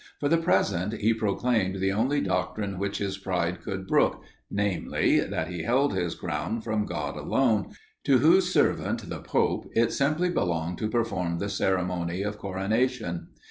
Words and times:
For 0.19 0.29
the 0.29 0.39
present, 0.39 0.93
he 0.93 1.13
proclaimed 1.13 1.75
the 1.75 1.91
only 1.91 2.21
doctrine 2.21 2.79
which 2.79 2.97
his 2.97 3.19
pride 3.19 3.61
could 3.61 3.85
brook, 3.85 4.23
namely, 4.49 5.19
that 5.19 5.49
he 5.49 5.61
held 5.61 5.93
his 5.93 6.15
crown 6.15 6.59
from 6.61 6.87
God 6.87 7.15
alone, 7.15 7.73
to 8.05 8.17
whose 8.17 8.51
Servant, 8.51 9.07
the 9.09 9.19
Pope, 9.19 9.69
it 9.75 9.93
simply 9.93 10.31
belonged 10.31 10.79
to 10.79 10.89
perform 10.89 11.37
the 11.37 11.49
ceremony 11.49 12.23
of 12.23 12.39
coronation. 12.39 13.27